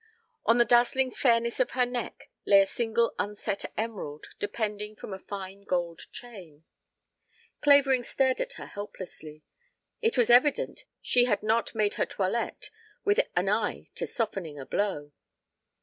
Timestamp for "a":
2.59-2.65, 5.13-5.19, 14.57-14.65